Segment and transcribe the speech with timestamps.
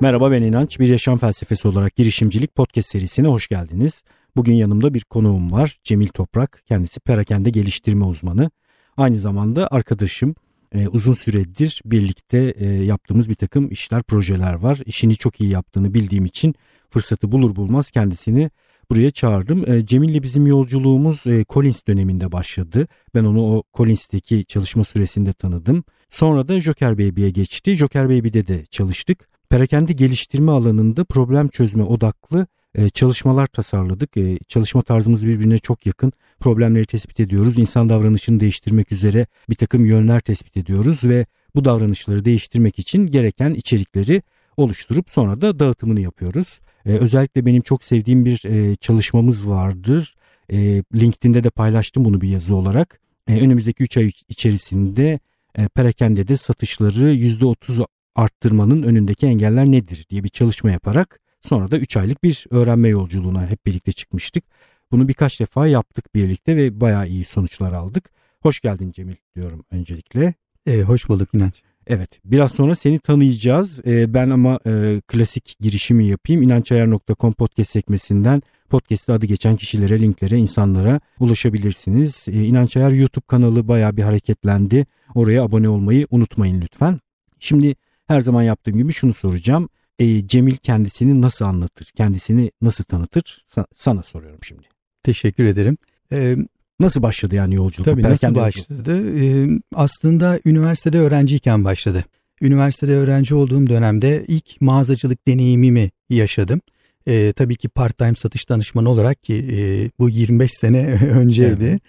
[0.00, 0.80] Merhaba ben İnanç.
[0.80, 4.02] Bir yaşam felsefesi olarak girişimcilik podcast serisine hoş geldiniz.
[4.36, 5.78] Bugün yanımda bir konuğum var.
[5.84, 6.62] Cemil Toprak.
[6.66, 8.50] Kendisi perakende geliştirme uzmanı.
[8.96, 10.34] Aynı zamanda arkadaşım.
[10.74, 14.78] Ee, uzun süredir birlikte e, yaptığımız bir takım işler, projeler var.
[14.86, 16.54] İşini çok iyi yaptığını bildiğim için
[16.90, 18.50] fırsatı bulur bulmaz kendisini
[18.90, 19.70] buraya çağırdım.
[19.70, 22.88] E, Cemil'le bizim yolculuğumuz e, Collins döneminde başladı.
[23.14, 25.84] Ben onu o Collins'teki çalışma süresinde tanıdım.
[26.10, 27.76] Sonra da Joker Baby'ye geçti.
[27.76, 29.37] Joker Baby'de de çalıştık.
[29.50, 34.16] Perakende geliştirme alanında problem çözme odaklı e, çalışmalar tasarladık.
[34.16, 36.12] E, çalışma tarzımız birbirine çok yakın.
[36.40, 37.58] Problemleri tespit ediyoruz.
[37.58, 43.54] İnsan davranışını değiştirmek üzere bir takım yönler tespit ediyoruz ve bu davranışları değiştirmek için gereken
[43.54, 44.22] içerikleri
[44.56, 46.60] oluşturup sonra da dağıtımını yapıyoruz.
[46.86, 50.14] E, özellikle benim çok sevdiğim bir e, çalışmamız vardır.
[50.52, 53.00] E, LinkedIn'de de paylaştım bunu bir yazı olarak.
[53.28, 55.18] E, önümüzdeki 3 ay içerisinde
[55.58, 57.84] e, perakende de satışları %30
[58.18, 63.46] arttırmanın önündeki engeller nedir diye bir çalışma yaparak sonra da 3 aylık bir öğrenme yolculuğuna
[63.46, 64.44] hep birlikte çıkmıştık.
[64.90, 68.10] Bunu birkaç defa yaptık birlikte ve bayağı iyi sonuçlar aldık.
[68.42, 70.34] Hoş geldin Cemil diyorum öncelikle.
[70.66, 71.62] E, hoş bulduk İnanç.
[71.86, 73.80] Evet biraz sonra seni tanıyacağız.
[73.86, 76.42] Ee, ben ama e, klasik girişimi yapayım.
[76.42, 82.26] İnançayar.com podcast sekmesinden podcast'te adı geçen kişilere, linklere, insanlara ulaşabilirsiniz.
[82.28, 84.86] Ee, İnanç Ayar YouTube kanalı baya bir hareketlendi.
[85.14, 87.00] Oraya abone olmayı unutmayın lütfen.
[87.40, 87.74] Şimdi
[88.08, 89.68] her zaman yaptığım gibi şunu soracağım.
[89.98, 91.86] Ee, Cemil kendisini nasıl anlatır?
[91.96, 93.44] Kendisini nasıl tanıtır?
[93.56, 94.62] Sa- sana soruyorum şimdi.
[95.02, 95.78] Teşekkür ederim.
[96.12, 96.36] Ee,
[96.80, 97.84] Nasıl başladı yani yolculuk?
[97.84, 99.18] Tabii nasıl başladı?
[99.20, 102.04] Ee, aslında üniversitede öğrenciyken başladı.
[102.42, 106.60] Üniversitede öğrenci olduğum dönemde ilk mağazacılık deneyimimi yaşadım.
[107.06, 111.64] Ee, tabii ki part-time satış danışmanı olarak ki e, bu 25 sene önceydi.
[111.64, 111.80] Evet.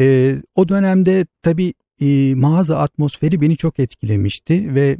[0.00, 4.98] Ee, o dönemde tabii e, mağaza atmosferi beni çok etkilemişti ve e,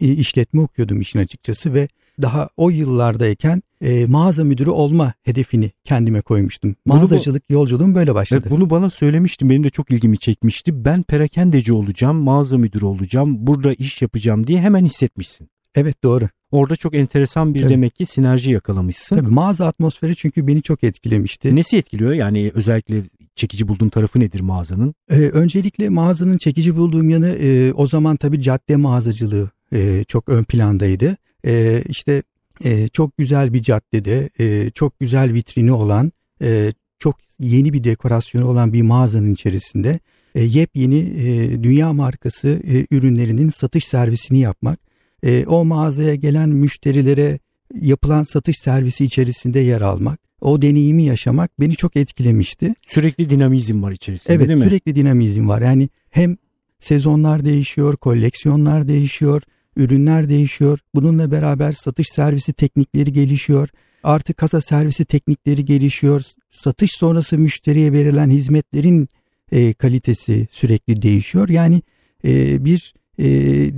[0.00, 1.88] işletme okuyordum işin açıkçası ve
[2.22, 6.76] daha o yıllardayken e, mağaza müdürü olma hedefini kendime koymuştum.
[6.86, 8.40] Mağazacılık bunu, yolculuğum böyle başladı.
[8.42, 9.50] Evet, bunu bana söylemiştin.
[9.50, 10.84] Benim de çok ilgimi çekmişti.
[10.84, 15.48] Ben perakendeci olacağım, mağaza müdürü olacağım, burada iş yapacağım diye hemen hissetmişsin.
[15.74, 16.28] Evet doğru.
[16.50, 17.70] Orada çok enteresan bir Tabii.
[17.70, 19.16] demek ki sinerji yakalamışsın.
[19.16, 21.56] Tabii mağaza atmosferi çünkü beni çok etkilemişti.
[21.56, 22.12] Nesi etkiliyor?
[22.12, 23.02] Yani özellikle
[23.34, 24.94] çekici bulduğun tarafı nedir mağazanın?
[25.10, 30.44] Ee, öncelikle mağazanın çekici bulduğum yanı e, o zaman tabii cadde mağazacılığı e, çok ön
[30.44, 31.16] plandaydı.
[31.46, 32.22] E, işte
[32.64, 36.12] e, çok güzel bir caddede, e, çok güzel vitrini olan,
[36.42, 39.98] e, çok yeni bir dekorasyonu olan bir mağazanın içerisinde
[40.34, 44.78] e, yepyeni e, dünya markası e, ürünlerinin satış servisini yapmak,
[45.24, 47.38] e, o mağazaya gelen müşterilere
[47.80, 52.74] yapılan satış servisi içerisinde yer almak, o deneyimi yaşamak beni çok etkilemişti.
[52.86, 54.62] Sürekli dinamizm var içerisinde evet, değil mi?
[54.62, 55.62] Evet sürekli dinamizm var.
[55.62, 56.36] Yani hem
[56.78, 59.42] sezonlar değişiyor, koleksiyonlar değişiyor,
[59.76, 60.78] ürünler değişiyor.
[60.94, 63.68] Bununla beraber satış servisi teknikleri gelişiyor.
[64.04, 66.22] Artık kasa servisi teknikleri gelişiyor.
[66.50, 69.08] Satış sonrası müşteriye verilen hizmetlerin
[69.52, 71.48] e, kalitesi sürekli değişiyor.
[71.48, 71.82] Yani
[72.24, 73.24] e, bir e,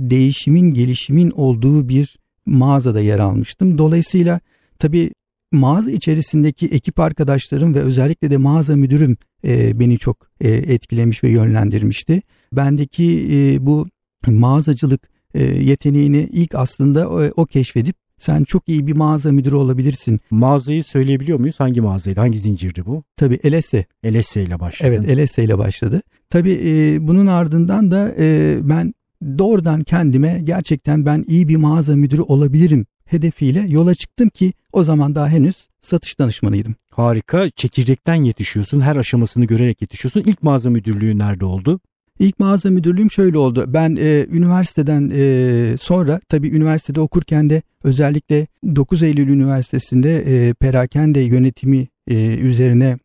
[0.09, 3.77] değişimin, gelişimin olduğu bir mağazada yer almıştım.
[3.77, 4.39] Dolayısıyla
[4.79, 5.11] tabii
[5.51, 11.29] mağaza içerisindeki ekip arkadaşlarım ve özellikle de mağaza müdürüm e, beni çok e, etkilemiş ve
[11.29, 12.21] yönlendirmişti.
[12.53, 13.87] Bendeki e, bu
[14.27, 20.19] mağazacılık yeteneğini ilk aslında o, o keşfedip sen çok iyi bir mağaza müdürü olabilirsin.
[20.31, 21.59] Mağazayı söyleyebiliyor muyuz?
[21.59, 22.19] Hangi mağazaydı?
[22.19, 23.03] Hangi zincirdi bu?
[23.17, 23.85] Tabii Elese.
[24.03, 24.89] Elese ile başladı.
[24.89, 26.01] Evet Elese ile başladı.
[26.29, 28.93] Tabii e, bunun ardından da e, ben
[29.37, 35.15] doğrudan kendime gerçekten ben iyi bir mağaza müdürü olabilirim hedefiyle yola çıktım ki o zaman
[35.15, 36.75] daha henüz satış danışmanıydım.
[36.91, 37.49] Harika.
[37.49, 38.81] Çekirdekten yetişiyorsun.
[38.81, 40.23] Her aşamasını görerek yetişiyorsun.
[40.25, 41.79] İlk mağaza müdürlüğü nerede oldu?
[42.19, 43.65] İlk mağaza müdürlüğüm şöyle oldu.
[43.67, 51.19] Ben e, üniversiteden e, sonra tabii üniversitede okurken de özellikle 9 Eylül Üniversitesi'nde e, perakende
[51.19, 52.97] yönetimi e, üzerine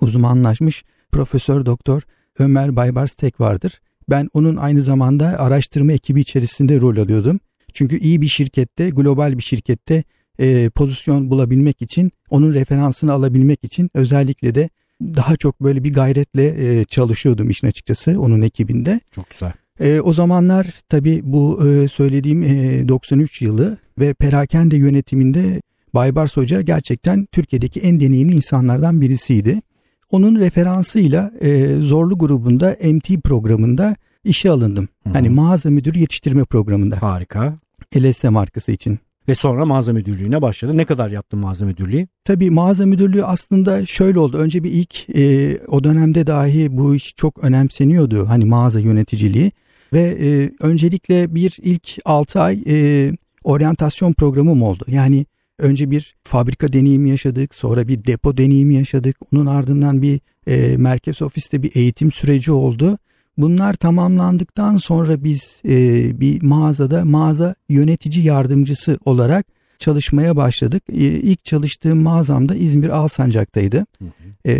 [0.00, 2.02] uzmanlaşmış Profesör Doktor
[2.38, 3.80] Ömer Baybars Tek vardır.
[4.10, 7.40] Ben onun aynı zamanda araştırma ekibi içerisinde rol alıyordum.
[7.72, 10.04] Çünkü iyi bir şirkette, global bir şirkette
[10.38, 14.70] e, pozisyon bulabilmek için, onun referansını alabilmek için özellikle de
[15.16, 19.00] daha çok böyle bir gayretle e, çalışıyordum işin açıkçası onun ekibinde.
[19.14, 19.52] Çok güzel.
[19.80, 25.62] E, o zamanlar tabii bu e, söylediğim e, 93 yılı ve perakende yönetiminde
[25.94, 29.62] Baybars Hoca gerçekten Türkiye'deki en deneyimli insanlardan birisiydi.
[30.10, 34.88] Onun referansıyla e, Zorlu grubunda MT programında işe alındım.
[35.04, 35.12] Hı-hı.
[35.12, 37.02] Hani mağaza müdürü yetiştirme programında.
[37.02, 37.58] Harika.
[37.96, 38.98] LS markası için.
[39.28, 40.76] Ve sonra mağaza müdürlüğüne başladı.
[40.76, 42.06] Ne kadar yaptın mağaza müdürlüğü?
[42.24, 44.38] Tabii mağaza müdürlüğü aslında şöyle oldu.
[44.38, 48.28] Önce bir ilk e, o dönemde dahi bu iş çok önemseniyordu.
[48.28, 49.52] Hani mağaza yöneticiliği.
[49.92, 53.10] Ve e, öncelikle bir ilk 6 ay e,
[53.44, 54.84] oryantasyon programım oldu.
[54.88, 55.26] Yani
[55.58, 59.16] önce bir fabrika deneyimi yaşadık, sonra bir depo deneyimi yaşadık.
[59.32, 62.98] Onun ardından bir e, merkez ofiste bir eğitim süreci oldu.
[63.38, 69.46] Bunlar tamamlandıktan sonra biz e, bir mağazada mağaza yönetici yardımcısı olarak
[69.78, 70.82] çalışmaya başladık.
[70.88, 73.76] E, ilk çalıştığım mağazam da İzmir Alsancak'taydı.
[73.76, 74.50] Hı hı.
[74.50, 74.52] E,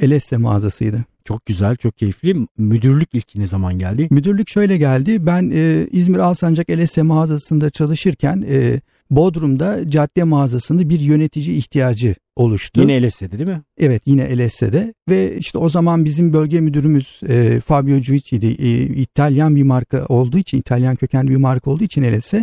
[0.00, 1.04] Elesse mağazasıydı.
[1.24, 2.46] Çok güzel, çok keyifli.
[2.58, 4.08] Müdürlük ilk ne zaman geldi?
[4.10, 5.26] Müdürlük şöyle geldi.
[5.26, 12.80] Ben e, İzmir Alsancak Elesse mağazasında çalışırken e, Bodrum'da cadde mağazasında bir yönetici ihtiyacı oluştu.
[12.80, 13.62] Yine LS'de değil mi?
[13.78, 18.46] Evet yine LS'de ve işte o zaman bizim bölge müdürümüz e, Fabio Giuicci'ydi.
[18.46, 22.34] E, İtalyan bir marka olduğu için İtalyan kökenli bir marka olduğu için LS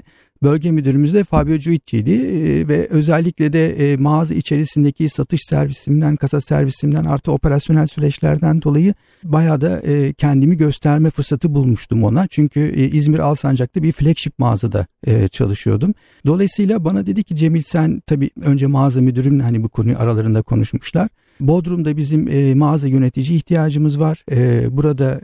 [0.43, 7.03] bölge müdürümüz de Fabio Giuicci'ydi e, ve özellikle de mağaza içerisindeki satış servisimden, kasa servisimden
[7.03, 8.93] artı operasyonel süreçlerden dolayı
[9.23, 9.81] bayağı da
[10.13, 12.27] kendimi gösterme fırsatı bulmuştum ona.
[12.27, 14.85] Çünkü İzmir Alsancak'ta bir flagship mağazada
[15.31, 15.93] çalışıyordum.
[16.25, 21.09] Dolayısıyla bana dedi ki Cemil sen tabii önce mağaza müdürümle hani bu konuyu aralarında konuşmuşlar.
[21.39, 24.23] Bodrum'da bizim mağaza yönetici ihtiyacımız var.
[24.71, 25.21] Burada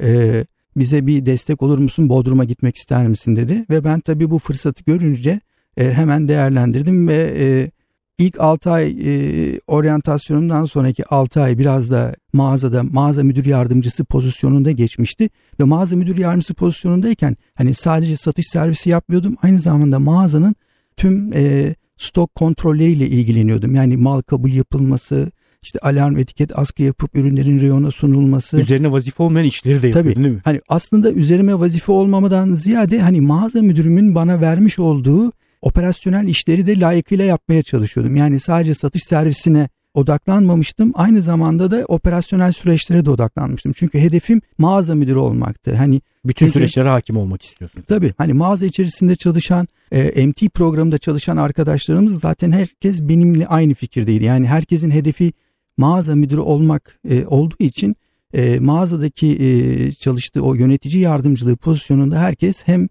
[0.77, 3.65] bize bir destek olur musun Bodrum'a gitmek ister misin dedi.
[3.69, 5.39] Ve ben tabii bu fırsatı görünce
[5.77, 7.71] e, hemen değerlendirdim ve e,
[8.17, 14.71] ilk 6 ay e, oryantasyonumdan sonraki 6 ay biraz da mağazada mağaza müdür yardımcısı pozisyonunda
[14.71, 15.29] geçmişti.
[15.59, 20.55] Ve mağaza müdür yardımcısı pozisyonundayken hani sadece satış servisi yapmıyordum aynı zamanda mağazanın
[20.97, 23.75] tüm e, stok kontrolleriyle ilgileniyordum.
[23.75, 25.31] Yani mal kabul yapılması,
[25.63, 28.57] işte alarm etiket askı yapıp ürünlerin reyona sunulması.
[28.57, 30.42] Üzerine vazife olmayan işleri de yapıyor Tabii, değil mi?
[30.45, 35.31] Hani aslında üzerime vazife olmamadan ziyade hani mağaza müdürümün bana vermiş olduğu
[35.62, 38.15] operasyonel işleri de layıkıyla yapmaya çalışıyordum.
[38.15, 40.92] Yani sadece satış servisine odaklanmamıştım.
[40.95, 43.74] Aynı zamanda da operasyonel süreçlere de odaklanmıştım.
[43.74, 45.75] Çünkü hedefim mağaza müdürü olmaktı.
[45.75, 47.81] Hani bütün çünkü, süreçlere hakim olmak istiyorsun.
[47.81, 48.13] Tabii.
[48.18, 54.24] Hani mağaza içerisinde çalışan, e, MT programında çalışan arkadaşlarımız zaten herkes benimle aynı fikirdeydi.
[54.24, 55.33] Yani herkesin hedefi
[55.77, 57.95] mağaza müdürü olmak e, olduğu için
[58.33, 62.87] e, mağazadaki e, çalıştığı o yönetici yardımcılığı pozisyonunda herkes hem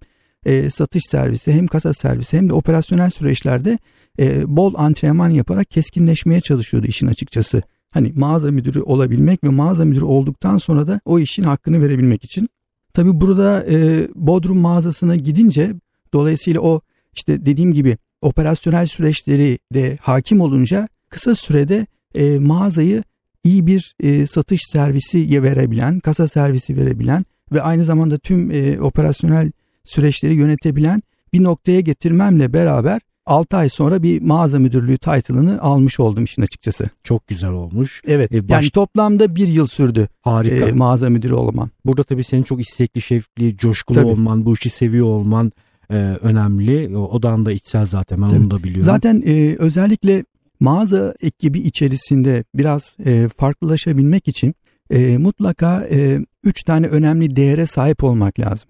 [0.46, 3.79] e, satış servisi hem kasa servisi hem de operasyonel süreçlerde
[4.19, 7.62] e, bol antrenman yaparak keskinleşmeye çalışıyordu işin açıkçası.
[7.90, 12.49] Hani mağaza müdürü olabilmek ve mağaza müdürü olduktan sonra da o işin hakkını verebilmek için.
[12.94, 15.75] Tabi burada e, Bodrum mağazasına gidince
[16.12, 16.81] dolayısıyla o
[17.12, 23.03] işte dediğim gibi operasyonel süreçleri de hakim olunca kısa sürede e, mağazayı
[23.44, 29.53] iyi bir e, satış servisi verebilen, kasa servisi verebilen ve aynı zamanda tüm e, operasyonel
[29.85, 36.25] süreçleri yönetebilen bir noktaya getirmemle beraber 6 ay sonra bir mağaza müdürlüğü title'ını almış oldum
[36.25, 36.91] işin açıkçası.
[37.05, 38.03] Çok güzel olmuş.
[38.06, 38.35] Evet.
[38.35, 38.50] Ee, baş...
[38.50, 40.09] Yani toplamda bir yıl sürdü.
[40.20, 40.69] Harika.
[40.69, 41.70] E, mağaza müdürü olmam.
[41.85, 44.06] Burada tabii senin çok istekli, şevkli, coşkulu tabii.
[44.06, 45.53] olman, bu işi seviyor olman
[45.91, 46.97] e, önemli.
[46.97, 48.41] O, odan da içsel zaten ben tabii.
[48.41, 48.85] onu da biliyorum.
[48.85, 50.25] Zaten e, özellikle
[50.62, 54.55] mağaza ekibi içerisinde biraz e, farklılaşabilmek için
[54.91, 58.69] e, mutlaka e, üç tane önemli değere sahip olmak lazım.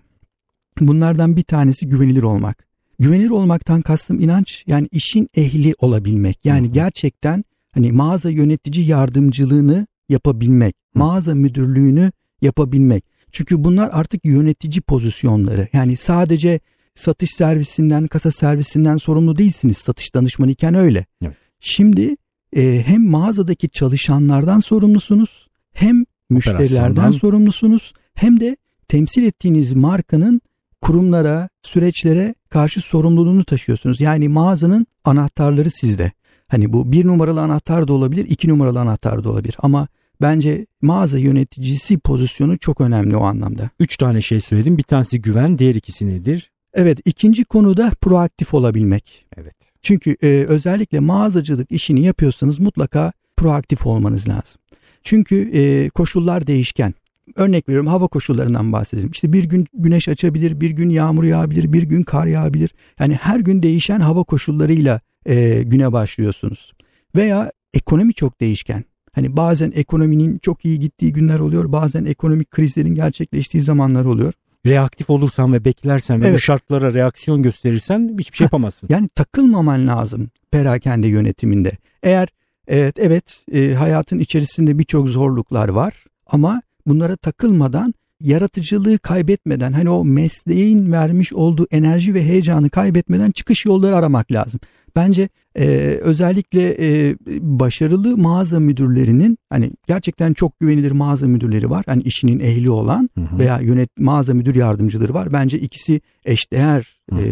[0.80, 2.66] Bunlardan bir tanesi güvenilir olmak.
[2.98, 6.38] Güvenilir olmaktan kastım inanç yani işin ehli olabilmek.
[6.44, 12.12] Yani gerçekten hani mağaza yönetici yardımcılığını yapabilmek, mağaza müdürlüğünü
[12.42, 13.04] yapabilmek.
[13.32, 15.68] Çünkü bunlar artık yönetici pozisyonları.
[15.72, 16.60] Yani sadece
[16.94, 19.78] satış servisinden, kasa servisinden sorumlu değilsiniz.
[19.78, 21.06] Satış danışmanı iken öyle.
[21.22, 21.41] Evet.
[21.64, 22.16] Şimdi
[22.56, 28.56] e, hem mağazadaki çalışanlardan sorumlusunuz, hem müşterilerden sorumlusunuz, hem de
[28.88, 30.40] temsil ettiğiniz markanın
[30.80, 34.00] kurumlara, süreçlere karşı sorumluluğunu taşıyorsunuz.
[34.00, 36.12] Yani mağazanın anahtarları sizde.
[36.48, 39.56] Hani bu bir numaralı anahtar da olabilir, iki numaralı anahtar da olabilir.
[39.58, 39.88] Ama
[40.20, 43.70] bence mağaza yöneticisi pozisyonu çok önemli o anlamda.
[43.80, 44.78] Üç tane şey söyledim.
[44.78, 46.50] Bir tanesi güven, diğer ikisi nedir?
[46.74, 49.26] Evet, ikinci konu da proaktif olabilmek.
[49.36, 49.71] Evet.
[49.82, 54.60] Çünkü e, özellikle mağazacılık işini yapıyorsanız mutlaka proaktif olmanız lazım.
[55.02, 56.94] Çünkü e, koşullar değişken.
[57.36, 59.10] Örnek veriyorum hava koşullarından bahsedelim.
[59.10, 62.74] İşte bir gün güneş açabilir, bir gün yağmur yağabilir, bir gün kar yağabilir.
[63.00, 66.72] Yani her gün değişen hava koşullarıyla e, güne başlıyorsunuz.
[67.16, 68.84] Veya ekonomi çok değişken.
[69.12, 74.32] Hani bazen ekonominin çok iyi gittiği günler oluyor, bazen ekonomik krizlerin gerçekleştiği zamanlar oluyor
[74.66, 76.36] reaktif olursan ve beklersen ve evet.
[76.36, 78.88] bu şartlara reaksiyon gösterirsen hiçbir şey yapamazsın.
[78.92, 81.70] Yani takılmaman lazım perakende yönetiminde.
[82.02, 82.28] Eğer
[82.68, 90.04] evet evet e, hayatın içerisinde birçok zorluklar var ama bunlara takılmadan yaratıcılığı kaybetmeden hani o
[90.04, 94.60] mesleğin vermiş olduğu enerji ve heyecanı kaybetmeden çıkış yolları aramak lazım.
[94.96, 95.66] Bence e,
[96.02, 101.82] özellikle e, başarılı mağaza müdürlerinin hani gerçekten çok güvenilir mağaza müdürleri var.
[101.86, 103.38] Hani işinin ehli olan hı hı.
[103.38, 105.32] veya yönet mağaza müdür yardımcıları var.
[105.32, 107.22] Bence ikisi eşdeğer e,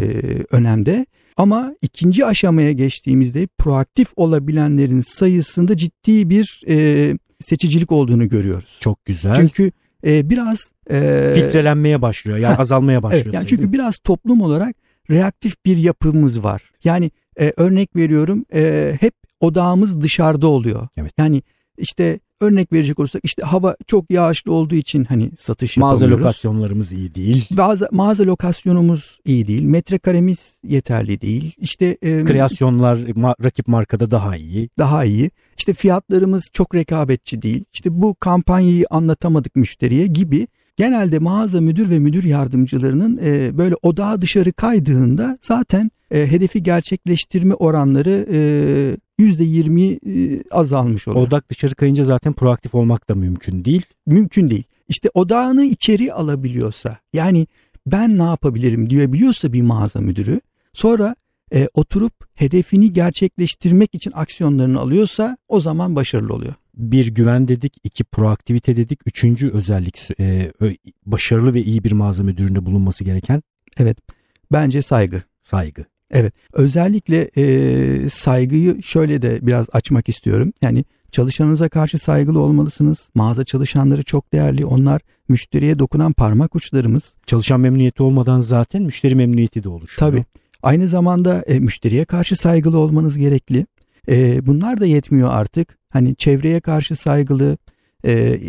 [0.50, 1.06] önemde.
[1.37, 8.78] Ama ikinci aşamaya geçtiğimizde proaktif olabilenlerin sayısında ciddi bir e, seçicilik olduğunu görüyoruz.
[8.80, 9.35] Çok güzel.
[9.37, 9.73] Çünkü
[10.07, 13.25] e, biraz e, filtrelenmeye başlıyor yani ha, azalmaya başlıyor.
[13.25, 14.76] Evet, yani çünkü biraz toplum olarak
[15.11, 16.62] reaktif bir yapımız var.
[16.85, 20.88] Yani e, örnek veriyorum e, hep odağımız dışarıda oluyor.
[20.97, 21.12] Evet.
[21.19, 21.42] Yani
[21.78, 26.25] işte örnek verecek olursak işte hava çok yağışlı olduğu için hani satış mağaza yapamıyoruz.
[26.25, 27.47] Mağaza lokasyonlarımız iyi değil.
[27.50, 29.62] Mağaza, mağaza lokasyonumuz iyi değil.
[29.62, 31.54] Metrekaremiz yeterli değil.
[31.59, 34.68] İşte e, kreasyonlar ma, rakip markada daha iyi.
[34.78, 35.30] Daha iyi.
[35.59, 37.64] İşte fiyatlarımız çok rekabetçi değil.
[37.73, 44.23] İşte bu kampanyayı anlatamadık müşteriye gibi genelde mağaza müdür ve müdür yardımcılarının e, böyle odağa
[44.23, 48.40] dışarı kaydığında zaten e, hedefi gerçekleştirme oranları e,
[49.21, 51.27] %20 e, azalmış oluyor.
[51.27, 53.83] Odak dışarı kayınca zaten proaktif olmak da mümkün değil.
[54.07, 54.65] Mümkün değil.
[54.89, 57.47] İşte odağını içeri alabiliyorsa yani
[57.87, 60.41] ben ne yapabilirim diyebiliyorsa bir mağaza müdürü
[60.73, 61.17] sonra
[61.55, 66.55] e, oturup hedefini gerçekleştirmek için aksiyonlarını alıyorsa o zaman başarılı oluyor.
[66.75, 70.53] Bir güven dedik, iki proaktivite dedik, üçüncü özellik e,
[71.07, 73.43] başarılı ve iyi bir mağaza müdüründe bulunması gereken.
[73.77, 73.99] Evet
[74.53, 75.23] bence saygı.
[75.43, 75.85] Saygı.
[76.11, 80.52] Evet özellikle e, saygıyı şöyle de biraz açmak istiyorum.
[80.62, 83.09] Yani çalışanınıza karşı saygılı olmalısınız.
[83.14, 84.67] Mağaza çalışanları çok değerli.
[84.67, 87.14] Onlar müşteriye dokunan parmak uçlarımız.
[87.26, 89.99] Çalışan memnuniyeti olmadan zaten müşteri memnuniyeti de oluşuyor.
[89.99, 90.25] Tabii.
[90.62, 93.67] Aynı zamanda e, müşteriye karşı saygılı olmanız gerekli.
[94.09, 95.79] E, bunlar da yetmiyor artık.
[95.90, 97.59] Hani çevreye karşı saygılı,
[98.05, 98.40] e,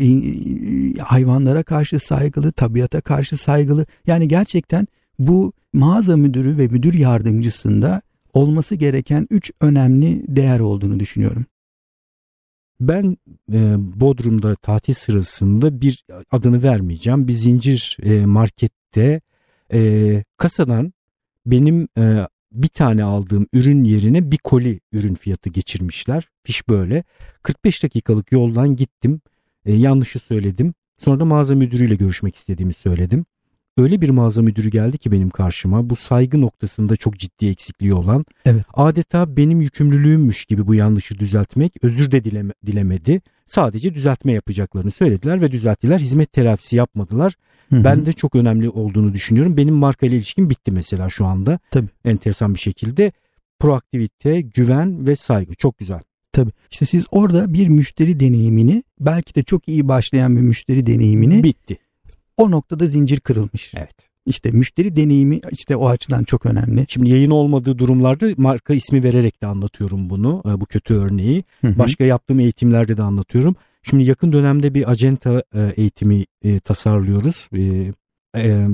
[1.00, 3.86] hayvanlara karşı saygılı, tabiata karşı saygılı.
[4.08, 4.88] Yani gerçekten
[5.20, 8.02] bu mağaza müdürü ve müdür yardımcısında
[8.34, 11.46] olması gereken üç önemli değer olduğunu düşünüyorum.
[12.80, 13.18] Ben
[13.54, 19.22] e, Bodrum'da tatil sırasında bir adını vermeyeceğim bir zincir e, markette
[19.74, 20.94] e, kasadan
[21.46, 26.30] benim e, bir tane aldığım ürün yerine bir koli ürün fiyatı geçirmişler.
[26.44, 27.04] Fiş böyle.
[27.44, 29.22] 45 dakikalık yoldan gittim.
[29.66, 30.74] E, yanlışı söyledim.
[30.98, 33.26] Sonra da mağaza müdürüyle görüşmek istediğimi söyledim
[33.78, 38.26] öyle bir mağaza müdürü geldi ki benim karşıma bu saygı noktasında çok ciddi eksikliği olan
[38.46, 38.66] evet.
[38.74, 43.22] adeta benim yükümlülüğümmüş gibi bu yanlışı düzeltmek özür de dileme, dilemedi.
[43.48, 46.00] Sadece düzeltme yapacaklarını söylediler ve düzelttiler.
[46.00, 47.36] Hizmet telafisi yapmadılar.
[47.70, 47.84] Hı-hı.
[47.84, 49.58] Ben de çok önemli olduğunu düşünüyorum.
[49.58, 51.60] Benim marka ile ilişkim bitti mesela şu anda.
[51.72, 51.90] Tabii.
[52.06, 53.12] Enteresan bir şekilde
[53.60, 56.00] proaktivite, güven ve saygı çok güzel.
[56.32, 56.52] Tabii.
[56.72, 61.78] İşte siz orada bir müşteri deneyimini belki de çok iyi başlayan bir müşteri deneyimini bitti
[62.42, 63.74] o noktada zincir kırılmış.
[63.78, 64.10] Evet.
[64.26, 66.86] İşte müşteri deneyimi işte o açıdan çok önemli.
[66.88, 70.44] Şimdi yayın olmadığı durumlarda marka ismi vererek de anlatıyorum bunu.
[70.46, 71.44] E, bu kötü örneği.
[71.64, 73.56] Başka yaptığım eğitimlerde de anlatıyorum.
[73.84, 77.48] Şimdi yakın dönemde bir acenta e, eğitimi e, tasarlıyoruz.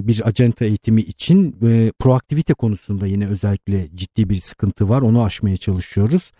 [0.08, 1.56] Bir acenta eğitimi için
[2.00, 5.02] proaktivite konusunda yine özellikle ciddi bir sıkıntı var.
[5.02, 6.32] Onu aşmaya çalışıyoruz.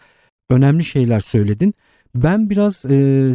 [0.50, 1.74] Önemli şeyler söyledin.
[2.16, 2.76] Ben biraz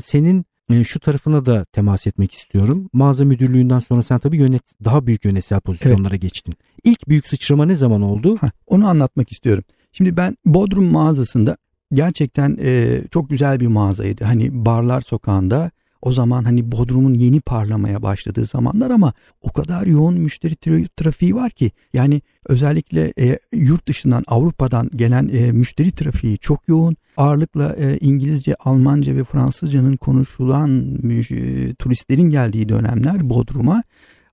[0.05, 2.91] senin e, şu tarafına da temas etmek istiyorum.
[2.93, 6.23] Mağaza müdürlüğünden sonra sen tabii yönet daha büyük yönetsel pozisyonlara evet.
[6.23, 6.55] geçtin.
[6.85, 8.37] İlk büyük sıçrama ne zaman oldu?
[8.41, 9.65] Heh, onu anlatmak istiyorum.
[9.93, 11.57] Şimdi ben Bodrum mağazasında
[11.93, 14.25] gerçekten e, çok güzel bir mağazaydı.
[14.25, 15.71] Hani Barlar Sokağı'nda
[16.03, 21.51] o zaman hani Bodrum'un yeni parlamaya başladığı zamanlar ama o kadar yoğun müşteri trafiği var
[21.51, 26.97] ki yani özellikle e, yurt dışından Avrupa'dan gelen e, müşteri trafiği çok yoğun.
[27.17, 33.83] Ağırlıkla e, İngilizce, Almanca ve Fransızcanın konuşulan e, turistlerin geldiği dönemler Bodrum'a.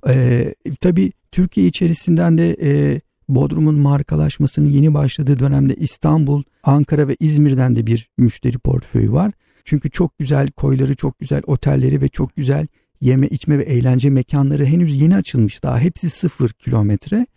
[0.08, 7.76] E, tabii Türkiye içerisinden de e, Bodrum'un markalaşmasının yeni başladığı dönemde İstanbul, Ankara ve İzmir'den
[7.76, 9.32] de bir müşteri portföyü var.
[9.70, 12.68] Çünkü çok güzel koyları, çok güzel otelleri ve çok güzel
[13.02, 17.28] yeme içme ve eğlence mekanları henüz yeni açılmış daha hepsi sıfır kilometre.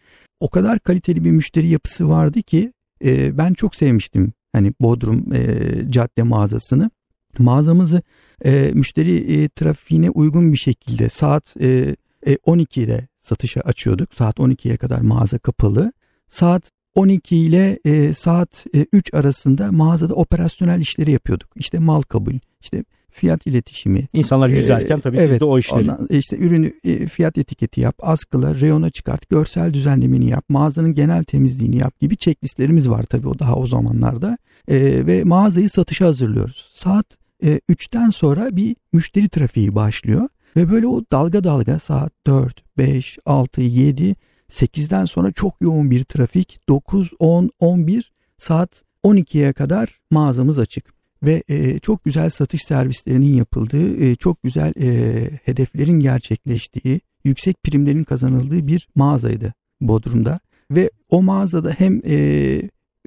[0.40, 2.72] O kadar kaliteli bir müşteri yapısı vardı ki
[3.04, 5.60] e, ben çok sevmiştim hani Bodrum e,
[5.90, 6.90] cadde mağazasını.
[7.38, 8.02] Mağazamızı
[8.44, 11.96] e, müşteri e, trafiğine uygun bir şekilde saat e,
[12.26, 14.14] e, 12'de satışa açıyorduk.
[14.14, 15.92] Saat 12'ye kadar mağaza kapalı.
[16.28, 21.48] Saat 12 ile e, saat e, 3 arasında mağazada operasyonel işleri yapıyorduk.
[21.56, 24.08] İşte mal kabul, işte fiyat iletişimi.
[24.12, 25.80] İnsanlar e, yüzerken tabii evet, siz de o işleri.
[25.80, 30.94] Ondan, e, işte ürünü e, fiyat etiketi yap, askıla, reyona çıkart, görsel düzenlemeni yap, mağazanın
[30.94, 34.38] genel temizliğini yap gibi checklistlerimiz var tabii o daha o zamanlarda.
[34.68, 36.70] E, ve mağazayı satışa hazırlıyoruz.
[36.74, 37.06] Saat
[37.44, 40.28] e, 3'ten sonra bir müşteri trafiği başlıyor.
[40.56, 44.16] Ve böyle o dalga dalga saat 4, 5, 6, 7,
[44.52, 46.68] 8'den sonra çok yoğun bir trafik.
[46.68, 50.92] 9, 10, 11 saat 12'ye kadar mağazamız açık.
[51.22, 58.04] Ve e, çok güzel satış servislerinin yapıldığı, e, çok güzel e, hedeflerin gerçekleştiği, yüksek primlerin
[58.04, 60.40] kazanıldığı bir mağazaydı Bodrum'da.
[60.70, 62.14] Ve o mağazada hem e,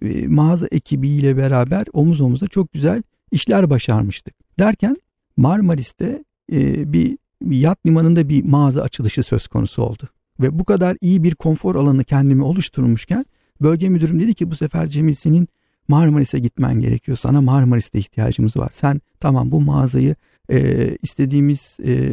[0.01, 4.35] e, mağaza ekibiyle beraber omuz omuza çok güzel işler başarmıştık.
[4.59, 4.97] Derken
[5.37, 10.09] Marmaris'te e, bir yat limanında bir mağaza açılışı söz konusu oldu.
[10.39, 13.25] Ve bu kadar iyi bir konfor alanı kendimi oluşturmuşken
[13.61, 15.47] bölge müdürüm dedi ki bu sefer Cemil senin
[15.87, 17.17] Marmaris'e gitmen gerekiyor.
[17.17, 18.69] Sana Marmaris'te ihtiyacımız var.
[18.73, 20.15] Sen tamam bu mağazayı
[20.49, 22.03] e, istediğimiz e,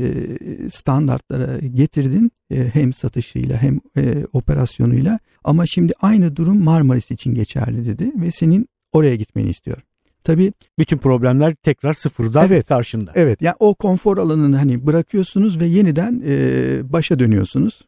[0.73, 7.87] standartlara getirdin e, hem satışıyla hem e, operasyonuyla ama şimdi aynı durum Marmaris için geçerli
[7.87, 9.83] dedi ve senin oraya gitmeni istiyorum.
[10.25, 13.13] Tabii bütün problemler tekrar sıfırdan evet, karşında.
[13.15, 13.43] Evet.
[13.43, 17.81] Yani o konfor alanını hani bırakıyorsunuz ve yeniden e, başa dönüyorsunuz.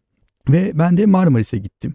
[0.48, 1.94] Ve ben de Marmaris'e gittim.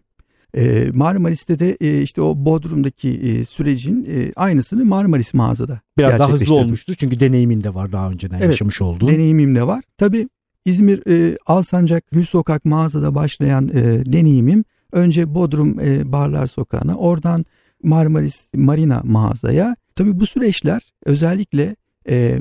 [0.57, 6.29] E, Marmaris'te de e, işte o Bodrum'daki e, sürecin e, aynısını Marmaris mağazada Biraz daha
[6.29, 9.07] hızlı olmuştur çünkü deneyimin de var daha önceden evet, yaşamış olduğum.
[9.07, 9.83] deneyimim de var.
[9.97, 10.29] Tabii
[10.65, 17.45] İzmir e, Alsancak Gül Sokak mağazada başlayan e, deneyimim önce Bodrum e, Barlar Sokağı'na oradan
[17.83, 19.75] Marmaris Marina mağazaya.
[19.95, 21.75] Tabii bu süreçler özellikle
[22.09, 22.39] e,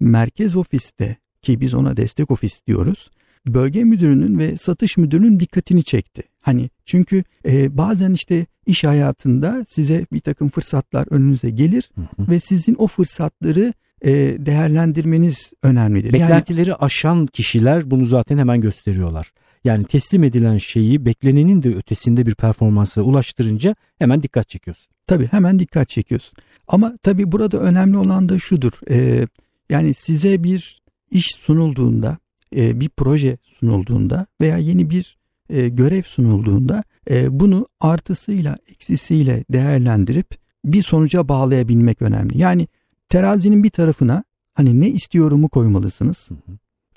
[0.00, 3.10] merkez ofiste ki biz ona destek ofis diyoruz
[3.46, 6.22] bölge müdürünün ve satış müdürünün dikkatini çekti.
[6.40, 12.30] Hani çünkü e, bazen işte iş hayatında size bir takım fırsatlar önünüze gelir hı hı.
[12.30, 13.72] ve sizin o fırsatları
[14.02, 16.12] e, değerlendirmeniz önemlidir.
[16.12, 19.32] Beklentileri yani, aşan kişiler bunu zaten hemen gösteriyorlar.
[19.64, 24.88] Yani teslim edilen şeyi beklenenin de ötesinde bir performansa ulaştırınca hemen dikkat çekiyorsun.
[25.06, 26.38] Tabii hemen dikkat çekiyorsun.
[26.68, 28.72] Ama tabii burada önemli olan da şudur.
[28.90, 29.26] E,
[29.70, 32.18] yani size bir iş sunulduğunda
[32.56, 35.16] e, bir proje sunulduğunda veya yeni bir
[35.50, 40.26] e, görev sunulduğunda e, bunu artısıyla eksisiyle değerlendirip
[40.64, 42.38] bir sonuca bağlayabilmek önemli.
[42.38, 42.68] Yani
[43.08, 44.24] terazinin bir tarafına
[44.54, 46.28] hani ne istiyorumu koymalısınız.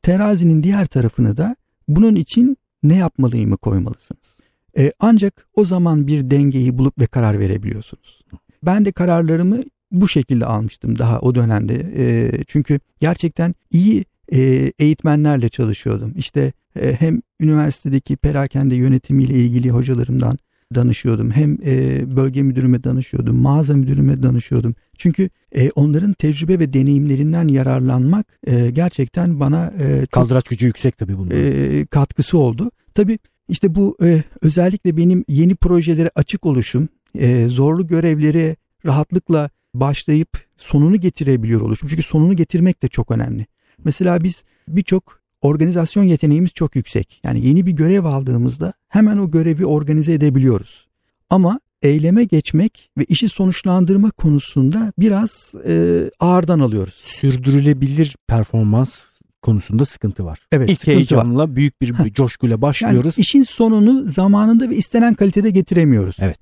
[0.03, 1.55] Terazinin diğer tarafını da
[1.87, 4.35] bunun için ne yapmalıyımı koymalısınız.
[4.77, 8.21] E, ancak o zaman bir dengeyi bulup ve karar verebiliyorsunuz.
[8.63, 11.91] Ben de kararlarımı bu şekilde almıştım daha o dönemde.
[11.97, 16.13] E, çünkü gerçekten iyi e, eğitmenlerle çalışıyordum.
[16.15, 20.37] İşte e, hem üniversitedeki perakende yönetimiyle ilgili hocalarımdan
[20.75, 21.31] danışıyordum.
[21.31, 24.75] Hem e, bölge müdürüme danışıyordum, mağaza müdürüme danışıyordum.
[24.97, 30.97] Çünkü e, onların tecrübe ve deneyimlerinden yararlanmak e, gerçekten bana e, çok, kaldıraç gücü yüksek
[30.97, 31.31] tabii bunun.
[31.33, 32.71] E, katkısı oldu.
[32.93, 40.29] Tabii işte bu e, özellikle benim yeni projelere açık oluşum, e, zorlu görevleri rahatlıkla başlayıp
[40.57, 41.89] sonunu getirebiliyor oluşum.
[41.89, 43.45] Çünkü sonunu getirmek de çok önemli.
[43.85, 47.21] Mesela biz birçok organizasyon yeteneğimiz çok yüksek.
[47.23, 50.87] Yani yeni bir görev aldığımızda hemen o görevi organize edebiliyoruz.
[51.29, 56.93] Ama eyleme geçmek ve işi sonuçlandırma konusunda biraz e, ağırdan alıyoruz.
[57.03, 59.05] Sürdürülebilir performans
[59.41, 60.39] konusunda sıkıntı var.
[60.51, 61.55] Evet, İlk heyecanla var.
[61.55, 62.13] büyük bir Heh.
[62.13, 63.17] coşkuyla başlıyoruz.
[63.17, 66.15] Yani işin sonunu zamanında ve istenen kalitede getiremiyoruz.
[66.19, 66.39] Evet.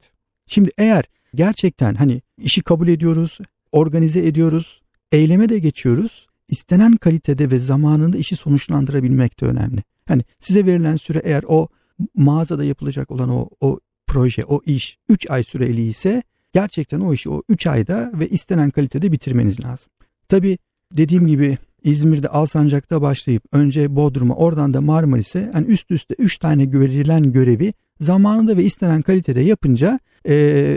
[0.47, 3.38] Şimdi eğer gerçekten hani işi kabul ediyoruz,
[3.71, 9.84] organize ediyoruz, eyleme de geçiyoruz istenen kalitede ve zamanında işi sonuçlandırabilmek de önemli.
[10.08, 11.68] Hani size verilen süre eğer o
[12.16, 17.30] mağazada yapılacak olan o, o proje, o iş 3 ay süreli ise gerçekten o işi
[17.30, 19.92] o 3 ayda ve istenen kalitede bitirmeniz lazım.
[20.30, 20.58] Tabi
[20.94, 26.74] dediğim gibi İzmir'de Alsancak'ta başlayıp önce Bodrum'a oradan da Marmaris'e yani üst üste 3 tane
[26.74, 30.34] verilen görevi zamanında ve istenen kalitede yapınca ee,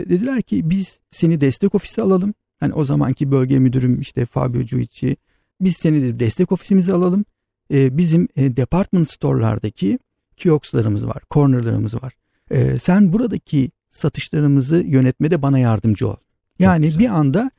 [0.09, 2.33] dediler ki biz seni destek ofisi alalım.
[2.59, 5.17] Hani o zamanki bölge müdürüm işte Fabio Giuici
[5.61, 7.25] biz seni de destek ofisimize alalım.
[7.73, 9.99] E, bizim e, department store'lardaki
[10.37, 12.13] kiosklarımız var, cornerlarımız var.
[12.51, 16.15] E, sen buradaki satışlarımızı yönetmede bana yardımcı ol.
[16.59, 17.51] Yani bir anda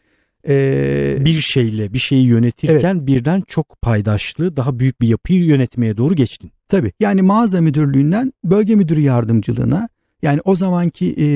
[0.48, 3.06] e, bir şeyle bir şeyi yönetirken evet.
[3.06, 6.50] birden çok paydaşlı daha büyük bir yapıyı yönetmeye doğru geçtin.
[6.68, 9.88] Tabii yani mağaza müdürlüğünden bölge müdürü yardımcılığına
[10.22, 11.26] yani o zamanki e,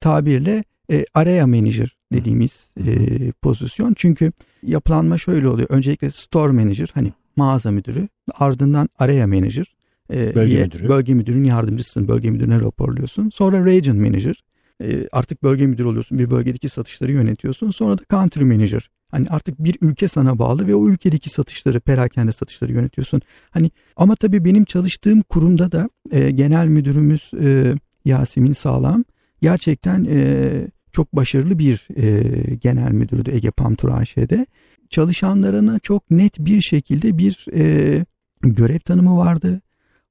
[0.00, 3.94] tabirle e, area manager dediğimiz e, pozisyon.
[3.96, 4.32] Çünkü
[4.66, 5.68] yapılanma şöyle oluyor.
[5.70, 9.74] Öncelikle store manager hani mağaza müdürü ardından area manager
[10.12, 10.88] e, bölge, müdürü.
[10.88, 12.08] bölge müdürün yardımcısın.
[12.08, 13.30] Bölge müdürüne raporluyorsun.
[13.30, 14.44] Sonra region manager
[14.82, 16.18] e, artık bölge müdürü oluyorsun.
[16.18, 17.70] Bir bölgedeki satışları yönetiyorsun.
[17.70, 18.90] Sonra da country manager.
[19.10, 23.22] Hani artık bir ülke sana bağlı ve o ülkedeki satışları, perakende satışları yönetiyorsun.
[23.50, 27.74] Hani ama tabii benim çalıştığım kurumda da e, genel müdürümüz e,
[28.04, 29.04] Yasemin Sağlam
[29.42, 30.50] gerçekten e,
[30.94, 34.46] çok başarılı bir e, genel müdürdü Ege Pamtur AŞ'de.
[34.90, 38.04] Çalışanlarına çok net bir şekilde bir e,
[38.42, 39.60] görev tanımı vardı.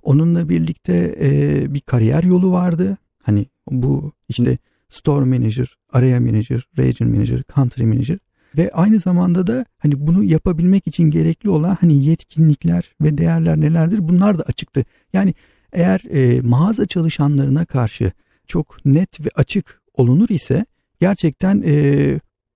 [0.01, 2.97] Onunla birlikte e, bir kariyer yolu vardı.
[3.23, 4.57] Hani bu işte
[4.89, 8.17] store manager, area manager, region manager, country manager
[8.57, 13.99] ve aynı zamanda da hani bunu yapabilmek için gerekli olan hani yetkinlikler ve değerler nelerdir
[14.01, 14.85] bunlar da açıktı.
[15.13, 15.33] Yani
[15.73, 18.11] eğer e, mağaza çalışanlarına karşı
[18.47, 20.65] çok net ve açık olunur ise
[21.03, 21.73] gerçekten e,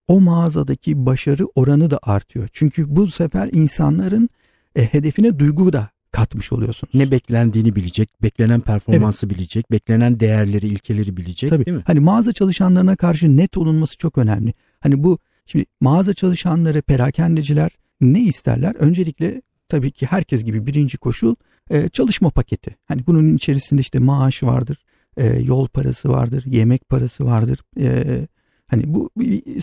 [0.07, 2.49] o mağazadaki başarı oranı da artıyor.
[2.53, 4.29] Çünkü bu sefer insanların
[4.75, 6.93] e, hedefine duygu da katmış oluyorsunuz.
[6.93, 9.37] Ne beklendiğini bilecek, beklenen performansı evet.
[9.37, 11.65] bilecek, beklenen değerleri, ilkeleri bilecek Tabii.
[11.65, 11.83] değil mi?
[11.87, 14.53] Hani mağaza çalışanlarına karşı net olunması çok önemli.
[14.79, 18.75] Hani bu şimdi mağaza çalışanları, perakendeciler ne isterler?
[18.75, 21.35] Öncelikle tabii ki herkes gibi birinci koşul
[21.69, 22.75] e, çalışma paketi.
[22.85, 24.77] Hani bunun içerisinde işte maaş vardır,
[25.17, 27.59] e, yol parası vardır, yemek parası vardır.
[27.79, 28.27] E,
[28.67, 29.09] hani bu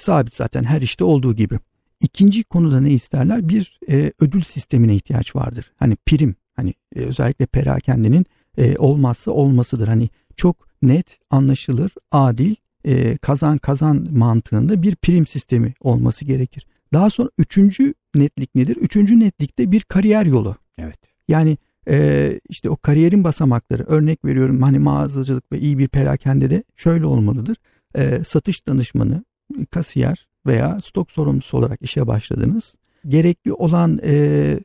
[0.00, 1.58] sabit zaten her işte olduğu gibi.
[2.00, 3.48] İkinci konuda ne isterler?
[3.48, 5.72] Bir e, ödül sistemine ihtiyaç vardır.
[5.76, 8.26] Hani prim hani e, özellikle perakendenin
[8.58, 9.88] e, olmazsa olmasıdır.
[9.88, 16.66] Hani çok net, anlaşılır, adil, e, kazan kazan mantığında bir prim sistemi olması gerekir.
[16.92, 18.76] Daha sonra üçüncü netlik nedir?
[18.76, 20.56] Üçüncü netlikte bir kariyer yolu.
[20.78, 20.98] Evet.
[21.28, 26.64] Yani e, işte o kariyerin basamakları örnek veriyorum hani mağazacılık ve iyi bir perakende de
[26.76, 27.56] şöyle olmalıdır.
[27.96, 29.24] E, satış danışmanı,
[29.70, 32.74] kasiyer veya stok sorumlusu olarak işe başladınız.
[33.08, 34.60] Gerekli olan e,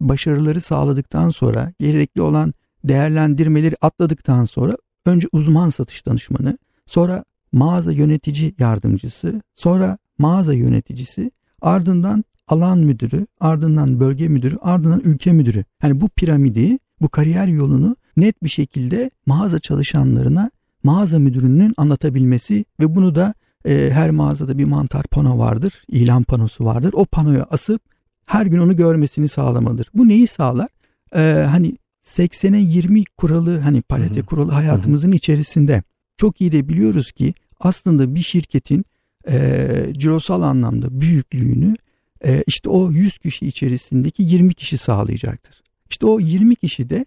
[0.00, 2.54] başarıları sağladıktan sonra, gerekli olan
[2.84, 4.76] değerlendirmeleri atladıktan sonra
[5.06, 11.30] önce uzman satış danışmanı, sonra mağaza yönetici yardımcısı, sonra mağaza yöneticisi,
[11.62, 15.64] ardından alan müdürü, ardından bölge müdürü, ardından ülke müdürü.
[15.82, 20.50] Yani bu piramidi, bu kariyer yolunu net bir şekilde mağaza çalışanlarına
[20.88, 26.64] mağaza müdürünün anlatabilmesi ve bunu da e, her mağazada bir mantar pano vardır, ilan panosu
[26.64, 26.90] vardır.
[26.96, 27.82] O panoya asıp
[28.26, 29.88] her gün onu görmesini sağlamalıdır.
[29.94, 30.68] Bu neyi sağlar?
[31.14, 35.82] Ee, hani 80'e 20 kuralı hani palete kuralı hayatımızın içerisinde
[36.16, 38.84] çok iyi de biliyoruz ki aslında bir şirketin
[39.28, 41.76] e, cirosal anlamda büyüklüğünü
[42.24, 45.62] e, işte o 100 kişi içerisindeki 20 kişi sağlayacaktır.
[45.90, 47.06] İşte o 20 kişi de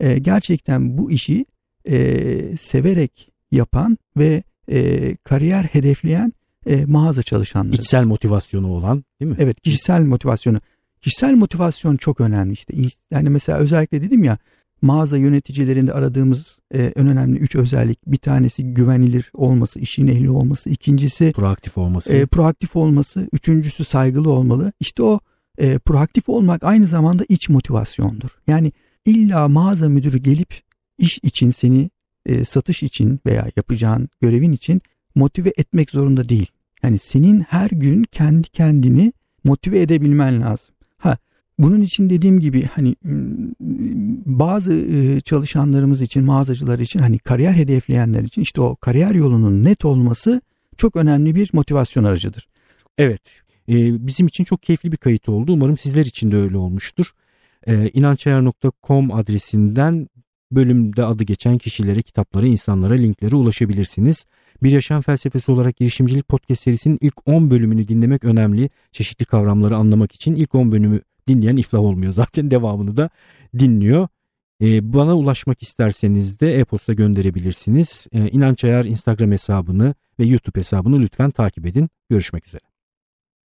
[0.00, 1.44] e, gerçekten bu işi
[1.88, 6.32] e, severek yapan ve e, kariyer hedefleyen
[6.66, 7.74] e, mağaza çalışanları.
[7.74, 9.36] İçsel motivasyonu olan değil mi?
[9.40, 10.60] Evet kişisel motivasyonu.
[11.00, 12.74] Kişisel motivasyon çok önemli işte.
[13.10, 14.38] Yani mesela özellikle dedim ya
[14.82, 20.70] mağaza yöneticilerinde aradığımız e, en önemli üç özellik bir tanesi güvenilir olması, işin ehli olması,
[20.70, 22.14] ikincisi proaktif olması.
[22.14, 24.72] E, proaktif olması, üçüncüsü saygılı olmalı.
[24.80, 25.20] İşte o
[25.58, 28.30] e, proaktif olmak aynı zamanda iç motivasyondur.
[28.46, 28.72] Yani
[29.04, 30.54] illa mağaza müdürü gelip
[31.00, 31.90] iş için seni
[32.26, 34.80] e, satış için veya yapacağın görevin için
[35.14, 36.50] motive etmek zorunda değil.
[36.82, 39.12] Yani senin her gün kendi kendini
[39.44, 40.74] motive edebilmen lazım.
[40.98, 41.18] Ha
[41.58, 42.96] bunun için dediğim gibi hani
[44.26, 49.84] bazı e, çalışanlarımız için, mağazacılar için hani kariyer hedefleyenler için işte o kariyer yolunun net
[49.84, 50.40] olması
[50.76, 52.48] çok önemli bir motivasyon aracıdır.
[52.98, 53.42] Evet.
[53.68, 55.52] E, bizim için çok keyifli bir kayıt oldu.
[55.52, 57.06] Umarım sizler için de öyle olmuştur.
[57.66, 60.08] E, inançayar.com adresinden
[60.52, 64.26] bölümde adı geçen kişilere, kitaplara, insanlara, linklere ulaşabilirsiniz.
[64.62, 68.70] Bir Yaşam Felsefesi olarak girişimcilik podcast serisinin ilk 10 bölümünü dinlemek önemli.
[68.92, 72.12] Çeşitli kavramları anlamak için ilk 10 bölümü dinleyen iflah olmuyor.
[72.20, 73.10] Zaten devamını da
[73.58, 74.08] dinliyor.
[74.62, 78.06] Ee, bana ulaşmak isterseniz de e-posta gönderebilirsiniz.
[78.12, 81.88] Ee, İnanç Ayar Instagram hesabını ve YouTube hesabını lütfen takip edin.
[82.10, 82.69] Görüşmek üzere.